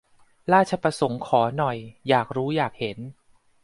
[0.53, 1.77] ราชประสงค์ขอ หน่อย
[2.09, 2.97] อยากรู้อยากเห็น